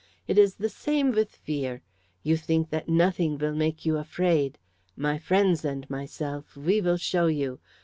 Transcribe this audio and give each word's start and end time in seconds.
It 0.27 0.39
is 0.39 0.55
the 0.55 0.67
same 0.67 1.11
with 1.11 1.29
fear. 1.29 1.83
You 2.23 2.35
think 2.35 2.71
that 2.71 2.89
nothing 2.89 3.37
will 3.37 3.53
make 3.53 3.85
you 3.85 3.97
afraid. 3.99 4.57
My 4.97 5.19
friends, 5.19 5.63
and 5.63 5.87
myself, 5.91 6.57
we 6.57 6.81
will 6.81 6.97
show 6.97 7.27
you. 7.27 7.59